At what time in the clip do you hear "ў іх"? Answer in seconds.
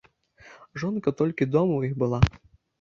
1.79-2.03